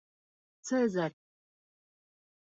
[0.69, 1.17] Цезарь!